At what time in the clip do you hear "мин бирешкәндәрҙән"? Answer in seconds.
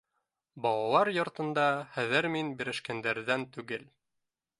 2.37-3.45